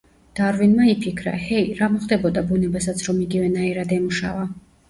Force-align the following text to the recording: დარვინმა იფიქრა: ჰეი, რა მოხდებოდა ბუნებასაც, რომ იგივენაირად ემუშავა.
დარვინმა 0.37 0.87
იფიქრა: 0.91 1.33
ჰეი, 1.43 1.75
რა 1.81 1.91
მოხდებოდა 1.97 2.45
ბუნებასაც, 2.53 3.07
რომ 3.11 3.23
იგივენაირად 3.29 3.97
ემუშავა. 4.01 4.53